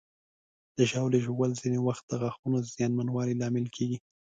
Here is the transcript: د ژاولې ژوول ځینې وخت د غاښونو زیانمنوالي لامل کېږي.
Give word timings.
د 0.77 0.79
ژاولې 0.91 1.19
ژوول 1.25 1.51
ځینې 1.61 1.79
وخت 1.87 2.03
د 2.07 2.11
غاښونو 2.21 2.57
زیانمنوالي 2.73 3.33
لامل 3.41 3.67
کېږي. 3.75 3.97